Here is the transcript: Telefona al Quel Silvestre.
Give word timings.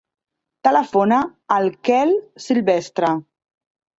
Telefona 0.67 1.19
al 1.57 1.69
Quel 1.89 2.15
Silvestre. 2.47 3.13